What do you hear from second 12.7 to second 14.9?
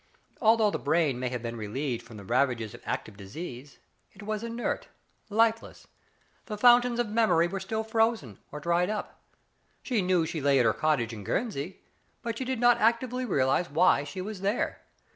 actively realize why she was there.